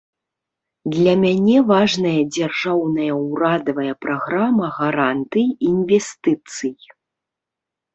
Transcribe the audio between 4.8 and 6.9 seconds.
гарантый інвестыцый.